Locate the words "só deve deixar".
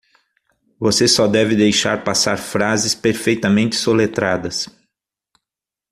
1.07-2.03